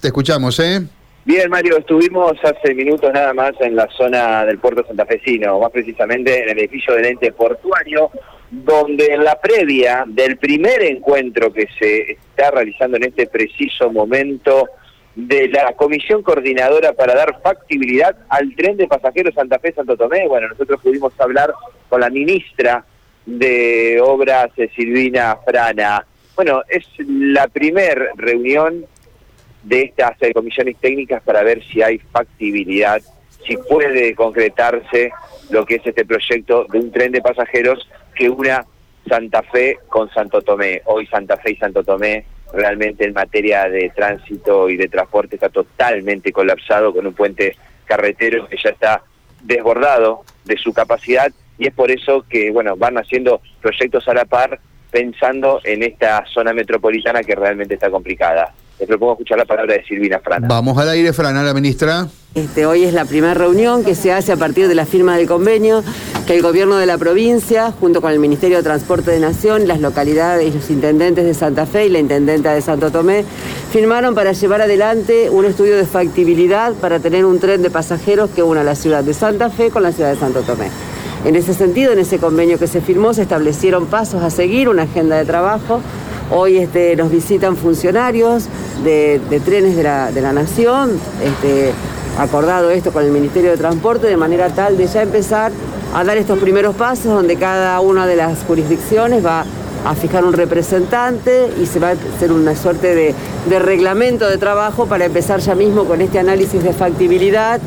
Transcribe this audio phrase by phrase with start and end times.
[0.00, 0.80] Te escuchamos, ¿eh?
[1.24, 6.40] Bien, Mario, estuvimos hace minutos nada más en la zona del puerto santafesino, más precisamente
[6.40, 8.08] en el edificio del ente portuario,
[8.48, 14.68] donde en la previa del primer encuentro que se está realizando en este preciso momento
[15.16, 20.46] de la comisión coordinadora para dar factibilidad al tren de pasajeros Santa Fe-Santo Tomé, bueno,
[20.46, 21.52] nosotros pudimos hablar
[21.88, 22.84] con la ministra
[23.26, 26.06] de Obras, Silvina Frana.
[26.36, 28.86] Bueno, es la primer reunión
[29.62, 33.00] de estas comisiones técnicas para ver si hay factibilidad,
[33.46, 35.10] si puede concretarse
[35.50, 38.64] lo que es este proyecto de un tren de pasajeros que una
[39.08, 40.82] Santa Fe con Santo Tomé.
[40.84, 45.48] Hoy Santa Fe y Santo Tomé realmente en materia de tránsito y de transporte está
[45.48, 49.02] totalmente colapsado con un puente carretero que ya está
[49.42, 54.24] desbordado de su capacidad y es por eso que bueno van haciendo proyectos a la
[54.24, 58.54] par pensando en esta zona metropolitana que realmente está complicada.
[58.78, 60.46] Les propongo escuchar la palabra de Silvina Frana.
[60.46, 62.06] Vamos al aire, Frana, la ministra.
[62.34, 65.26] Este, hoy es la primera reunión que se hace a partir de la firma del
[65.26, 65.82] convenio
[66.28, 69.80] que el gobierno de la provincia, junto con el Ministerio de Transporte de Nación, las
[69.80, 73.24] localidades y los intendentes de Santa Fe y la intendenta de Santo Tomé,
[73.72, 78.44] firmaron para llevar adelante un estudio de factibilidad para tener un tren de pasajeros que
[78.44, 80.68] una la ciudad de Santa Fe con la ciudad de Santo Tomé.
[81.24, 84.82] En ese sentido, en ese convenio que se firmó, se establecieron pasos a seguir, una
[84.82, 85.80] agenda de trabajo
[86.30, 88.48] Hoy este, nos visitan funcionarios
[88.82, 91.72] de, trenes de la, Nación, este,
[92.18, 95.52] acordado esto con el Ministerio de Transporte, de manera tal de ya empezar
[95.94, 99.44] a dar estos primeros pasos donde cada una de las jurisdicciones va
[99.84, 103.14] a fijar un representante y se va a hacer una suerte de,
[103.48, 107.60] de reglamento de trabajo para empezar ya mismo con este análisis de factibilidad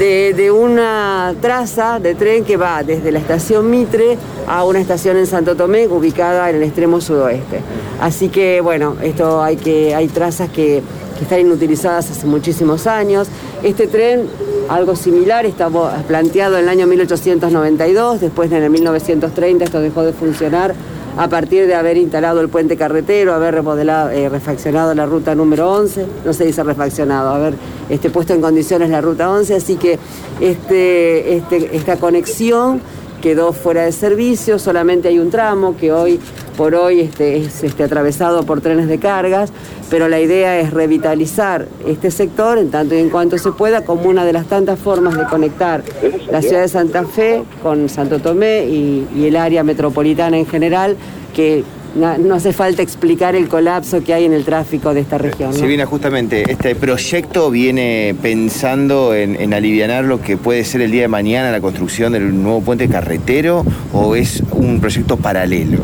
[0.00, 5.26] de, una traza de tren que va desde la estación Mitre a una estación en
[5.26, 7.60] Santo Tomé ubicada en el extremo sudoeste.
[8.00, 10.82] Así que bueno, esto hay que hay trazas que,
[11.20, 13.28] están inutilizadas hace muchísimos años.
[13.62, 14.26] Este tren,
[14.70, 20.14] algo similar, estaba planteado en el año 1892, después en el 1930 esto dejó de
[20.14, 20.74] funcionar
[21.16, 25.70] a partir de haber instalado el puente carretero, haber remodelado, eh, refaccionado la ruta número
[25.70, 27.54] 11, no se dice refaccionado, haber
[27.88, 29.98] este, puesto en condiciones la ruta 11, así que
[30.40, 32.80] este, este, esta conexión
[33.20, 36.18] quedó fuera de servicio, solamente hay un tramo que hoy
[36.60, 39.50] por hoy este, es este, atravesado por trenes de cargas,
[39.88, 44.02] pero la idea es revitalizar este sector en tanto y en cuanto se pueda como
[44.02, 45.82] una de las tantas formas de conectar
[46.30, 50.98] la ciudad de Santa Fe con Santo Tomé y, el área metropolitana en general,
[51.34, 55.52] que no, hace falta explicar el colapso que hay en el tráfico de esta región.
[55.66, 61.02] Viene justamente, este proyecto viene pensando en, en aliviar lo que puede ser el día
[61.02, 65.78] de mañana la construcción del nuevo puente carretero o es un proyecto paralelo.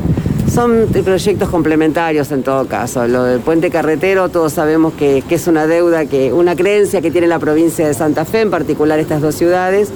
[0.56, 3.06] Son proyectos complementarios en todo caso.
[3.06, 7.26] Lo del puente carretero todos sabemos que, es una deuda, que una creencia que tiene
[7.26, 9.90] la provincia de Santa Fe, en particular estas dos ciudades.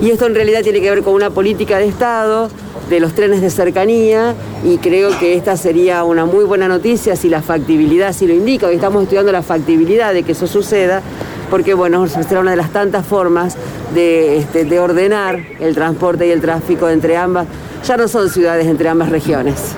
[0.00, 2.48] Y esto en realidad tiene que ver con una política de Estado
[2.88, 4.34] de los trenes de cercanía
[4.64, 8.68] y creo que esta sería una muy buena noticia si la factibilidad si lo indica.
[8.68, 11.02] Hoy estamos estudiando la factibilidad de que eso suceda
[11.50, 13.54] porque bueno, será una de las tantas formas
[13.92, 17.46] de, este, de ordenar el transporte y el tráfico entre ambas.
[17.86, 19.76] Ya no son ciudades entre ambas regiones.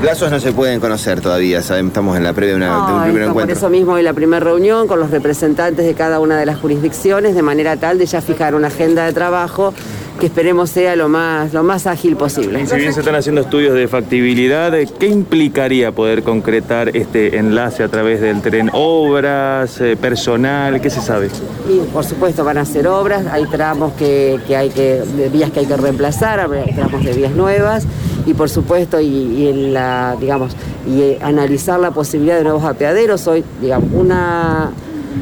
[0.00, 3.34] Plazos no se pueden conocer todavía, estamos en la previa de, un primer encuentro.
[3.34, 6.58] Por eso mismo hoy la primera reunión con los representantes de cada una de las
[6.58, 9.72] jurisdicciones, de manera tal de ya fijar una agenda de trabajo
[10.20, 12.66] que esperemos sea lo más, lo más ágil posible.
[12.66, 17.88] Si bien se están haciendo estudios de factibilidad, ¿qué implicaría poder concretar este enlace a
[17.88, 18.70] través del tren?
[18.72, 20.80] ¿Obras, eh, personal?
[20.80, 21.28] ¿Qué se sabe?
[21.68, 25.60] Y por supuesto van a ser obras, hay tramos que, hay que, de vías que
[25.60, 27.86] hay que reemplazar, hay tramos de vías nuevas
[28.26, 30.52] y por supuesto y, en la digamos
[30.86, 34.72] y eh, analizar la posibilidad de nuevos apeaderos hoy digamos una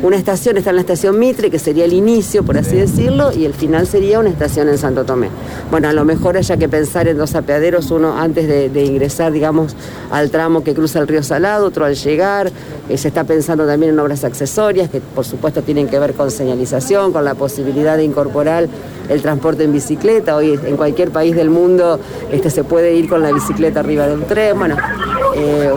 [0.03, 3.45] una estación está en la estación Mitre, que sería el inicio, por así decirlo, y
[3.45, 5.29] el final sería una estación en Santo Tomé.
[5.71, 9.75] Bueno, a lo mejor haya que pensar en dos apeaderos, uno antes de, ingresar, digamos,
[10.11, 12.51] al tramo que cruza el río Salado, otro al llegar.
[12.89, 16.31] Eh, se está pensando también en obras accesorias, que por supuesto tienen que ver con
[16.31, 18.69] señalización, con la posibilidad de incorporar
[19.09, 20.37] el transporte en bicicleta.
[20.37, 21.99] Hoy en cualquier país del mundo
[22.31, 24.59] este, se puede ir con la bicicleta arriba de un tren.
[24.59, 24.77] Bueno,
[25.37, 25.73] eh,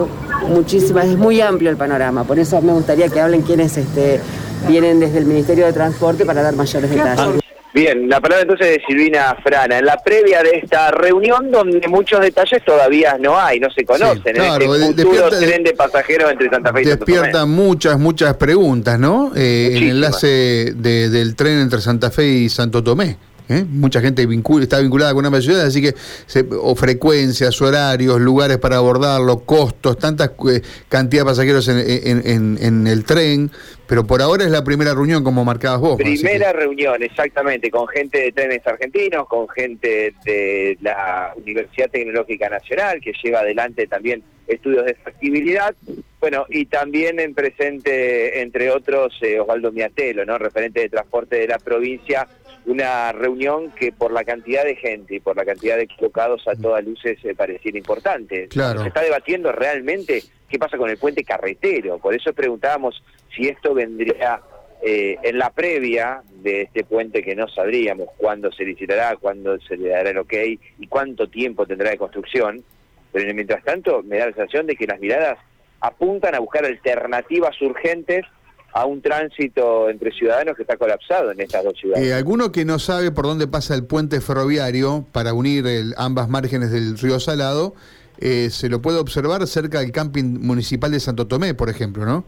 [0.48, 4.20] muchísimas, es muy amplio el panorama, por eso me gustaría que hablen quienes este,
[4.68, 7.42] vienen desde el Ministerio de Transporte para dar mayores detalles.
[7.74, 9.78] Bien, la palabra entonces de Silvina Frana.
[9.78, 14.34] En la previa de esta reunión, donde muchos detalles todavía no hay, no se conocen.
[14.34, 18.98] claro, en este futuro tren de pasajeros entre Santa Fe y Despierta muchas, muchas preguntas,
[18.98, 19.32] ¿no?
[19.36, 23.18] Eh, el enlace del tren entre Santa Fe y Santo Tomé.
[23.50, 23.66] ¿Eh?
[23.68, 25.94] Mucha gente vincula, está vinculada con ambas ciudades, así que
[26.26, 33.04] se- o frecuencias, horarios, lugares para abordarlo, costos, tantas eh, cantidad de pasajeros en, el
[33.06, 33.52] tren,
[33.88, 35.98] pero por ahora es la primera reunión como marcabas vos.
[35.98, 43.00] Primera reunión, exactamente, con gente de trenes argentinos, con gente de la Universidad Tecnológica Nacional,
[43.02, 45.76] que lleva adelante también estudios de factibilidad,
[46.20, 50.38] bueno, y también en presente, entre otros, eh, Osvaldo Miatelo, ¿no?
[50.38, 52.28] referente de transporte de la provincia,
[52.66, 56.56] una reunión que por la cantidad de gente y por la cantidad de equivocados a
[56.56, 58.48] todas luces eh, pareciera importante.
[58.48, 58.82] Claro.
[58.82, 63.04] Se está debatiendo realmente qué pasa con el puente carretero, por eso preguntábamos
[63.36, 64.42] si esto vendría
[64.82, 69.76] eh, en la previa de este puente que no sabríamos cuándo se licitará, cuándo se
[69.76, 70.34] le dará el ok
[70.80, 72.64] y cuánto tiempo tendrá de construcción,
[73.12, 75.38] pero mientras tanto me da la sensación de que las miradas
[75.80, 78.26] apuntan a buscar alternativas urgentes
[78.74, 82.06] a un tránsito entre ciudadanos que está colapsado en estas dos ciudades.
[82.06, 86.30] Eh, alguno que no sabe por dónde pasa el puente ferroviario para unir el- ambas
[86.30, 87.74] márgenes del río Salado,
[88.20, 92.26] eh, se lo puede observar cerca del camping municipal de Santo Tomé, por ejemplo, ¿no?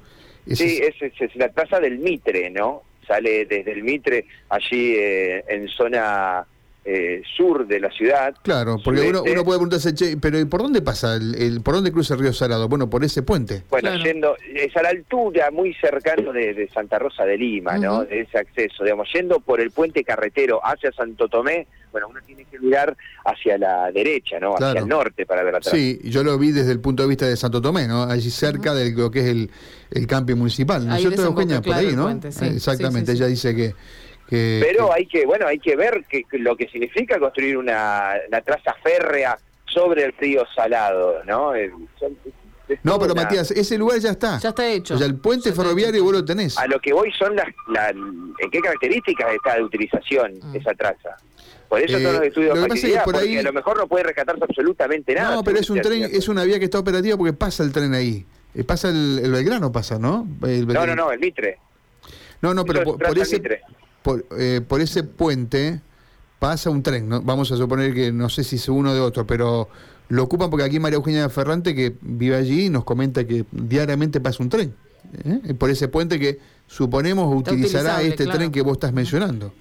[0.48, 2.84] Ese Sí, es- es, es- es la plaza del Mitre, ¿no?
[3.08, 6.46] Sale desde el Mitre, allí eh, en zona
[6.92, 8.34] eh, sur de la ciudad.
[8.42, 11.16] Claro, porque uno, puede preguntarse, che, pero ¿y por dónde pasa?
[11.18, 12.68] El, el- ¿Por dónde cruza el río Salado?
[12.68, 13.64] Bueno, por ese puente.
[13.70, 14.04] Bueno, Claro.
[14.04, 18.06] yendo, es a la altura, muy cercano de, de Santa Rosa de Lima, ¿no?
[18.06, 22.46] De ese acceso, digamos, yendo por el puente carretero hacia Santo Tomé, bueno, uno tiene
[22.46, 22.96] que mirar
[23.26, 24.54] hacia la derecha, ¿no?
[24.56, 24.80] Hacia Claro.
[24.80, 25.74] el norte para ver atrás.
[25.76, 28.04] Sí, yo lo vi desde el punto de vista de Santo Tomé, ¿no?
[28.04, 29.52] Allí cerca de lo que es el,
[29.92, 30.88] el camping municipal.
[30.88, 31.58] ¿No es cierto, Eugenia?
[31.62, 32.04] Por claro, ahí, ¿no?
[32.04, 32.46] puente, sí.
[32.46, 33.24] Eh, Exactamente, Sí, sí, sí.
[33.24, 33.76] ella dice que...
[34.30, 37.58] que- Pero que- hay que, bueno, hay que ver que, que lo que significa construir
[37.58, 41.56] una, una traza férrea sobre el río Salado, ¿no?
[41.56, 42.18] Eh, son-
[42.84, 44.38] No, pero una- Matías, ese lugar ya está.
[44.40, 44.94] Ya está hecho.
[44.94, 46.04] O sea, el puente ferroviario hecho.
[46.04, 46.58] vos lo tenés.
[46.58, 50.56] A lo que voy son las, la- en qué características está de utilización Mm.
[50.56, 51.18] esa traza.
[51.68, 53.44] Por eso Eh, son los estudios lo que pasa es que por porque ahí- a
[53.44, 55.36] lo mejor no puede rescatarse absolutamente nada.
[55.36, 57.94] No, pero es un tren, es una vía que está operativa porque pasa el tren
[57.94, 58.26] ahí.
[58.56, 60.28] Eh, Pasa el, el Belgrano, pasa, ¿no?
[60.44, 60.96] El No, no, Belgrano.
[60.96, 61.58] no, el Mitre.
[62.42, 63.62] No, no, pero por, por ese, Mitre.
[64.02, 65.82] Por, eh, por ese puente
[66.40, 67.22] pasa un tren, ¿no?
[67.22, 69.68] Vamos a suponer que no sé si es uno de otro, pero
[70.10, 74.42] lo ocupan porque aquí María Eugenia Ferrante, que vive allí, nos comenta que diariamente pasa
[74.42, 74.74] un tren.
[75.26, 75.54] ¿eh?
[75.54, 78.40] Por ese puente que suponemos Está utilizará este claro.
[78.40, 79.54] tren que vos estás mencionando.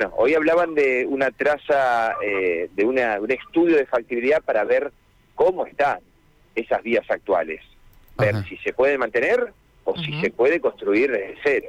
[0.00, 4.92] No, hoy hablaban de una traza, eh, de una, un estudio de factibilidad para ver
[5.34, 5.98] cómo están
[6.54, 7.60] esas vías actuales.
[8.16, 8.48] Ver Ajá.
[8.48, 9.52] si se pueden mantener
[9.84, 11.68] o si se puede construir desde cero.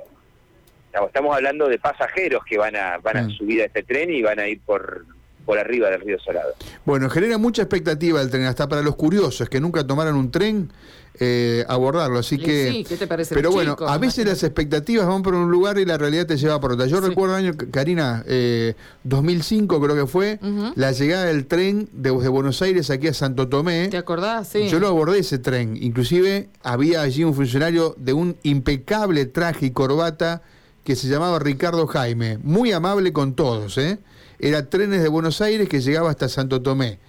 [1.08, 3.32] Estamos- hablando de pasajeros que van a van a Mm.
[3.32, 5.06] subir a este tren y van a ir por
[5.46, 6.54] por arriba del río Salado.
[6.86, 10.72] Bueno, genera mucha expectativa el tren, hasta para los curiosos que nunca tomaron un tren,
[11.20, 12.18] eh, abordarlo.
[12.20, 12.72] Así Y que.
[12.72, 14.30] sí, ¿qué te parece Pero bueno, a veces Imagínate.
[14.30, 16.86] las expectativas van por un lugar y la realidad te lleva por otra.
[16.86, 17.10] Yo Sí.
[17.10, 20.40] recuerdo el año, Karina, eh, 2005 creo que fue,
[20.76, 23.90] la llegada del tren de, de Buenos Aires aquí a Santo Tomé.
[23.90, 24.48] ¿Te acordás?
[24.48, 24.70] Sí.
[24.70, 25.76] Yo lo abordé ese tren.
[25.76, 30.42] Inclusive había allí un funcionario de un impecable traje y corbata
[30.84, 32.38] que se llamaba Ricardo Jaime.
[32.40, 34.00] Muy amable con todos, ¿eh?
[34.40, 37.00] Era trenes de Buenos Aires que llegaba hasta Santo Tomé.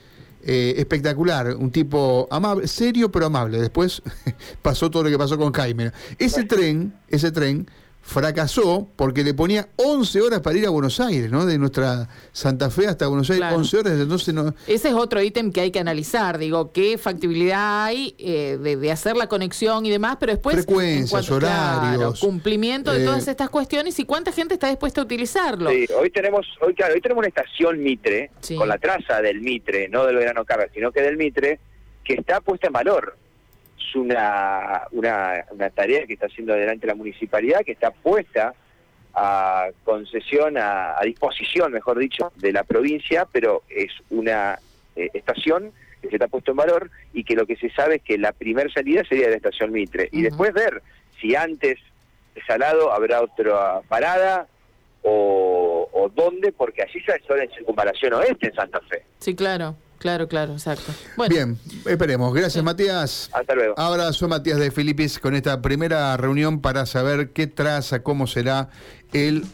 [0.47, 3.61] Eh, espectacular, un tipo amable, serio pero amable.
[3.61, 4.03] Después
[4.63, 5.91] pasó todo lo que pasó con Jaime.
[6.19, 7.67] Ese tren, ese tren
[8.05, 11.47] fracasó porque le ponía 11 horas para ir a Buenos Aires, ¿no?
[11.47, 13.57] De nuestra Santa Fe hasta Buenos Aires, Claro.
[13.57, 17.85] 11 horas, entonces no, Ese es otro ítem que hay que analizar, digo, qué factibilidad
[17.85, 20.55] hay eh, de, de hacer la conexión y demás, pero después...
[20.55, 24.69] Frecuencias, en cuanto- claro, horarios, cumplimiento de eh, todas estas cuestiones y cuánta gente está
[24.69, 25.71] dispuesta a utilizarlo.
[25.71, 28.57] Sí, hoy tenemos, hoy claro, hoy tenemos una estación Mitre, Sí.
[28.57, 31.59] con la traza del Mitre, no del verano carga, sino que del Mitre,
[32.05, 33.17] que está puesta en valor.
[33.79, 38.55] Es una, una, una tarea que está haciendo adelante la municipalidad, que está puesta
[39.15, 44.59] a concesión, a, a disposición, mejor dicho, de la provincia, pero es una
[44.97, 48.03] eh, estación que se está puesto en valor y que lo que se sabe es
[48.03, 50.09] que la primer salida sería de la estación Mitre.
[50.13, 50.83] Y después ver
[51.21, 51.79] si antes
[52.35, 54.47] de Salado habrá otra parada
[55.03, 59.05] o, o dónde, porque allí ya son en circunvalación oeste en Santa Fe.
[59.19, 60.93] Sí, claro, claro, claro, exacto.
[61.17, 62.35] Bueno, Bien, esperemos.
[62.35, 63.31] Gracias, Matías.
[63.33, 63.73] Hasta luego.
[63.79, 68.69] Abrazo, Matías de Filipis, con esta primera reunión para saber qué traza, cómo será
[69.15, 69.47] el